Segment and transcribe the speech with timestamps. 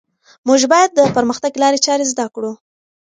[0.47, 2.51] موږ باید د پرمختګ لارې چارې زده کړو.